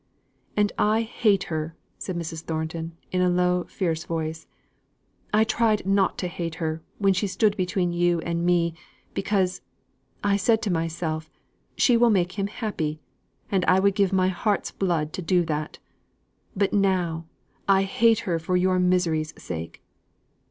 [0.57, 2.41] "And I hate her," said Mrs.
[2.41, 4.47] Thornton, in a low fierce voice.
[5.31, 8.73] "I tried not to hate her, when she stood between you and me,
[9.13, 9.61] because,
[10.23, 11.29] I said to myself,
[11.77, 12.99] she will make him happy;
[13.51, 15.77] and I would give my heart's blood to do that.
[16.55, 17.25] But now,
[17.67, 19.83] I hate her for your misery's sake.